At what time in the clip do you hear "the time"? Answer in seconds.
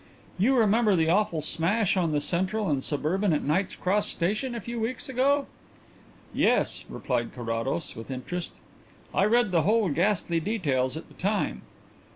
11.07-11.61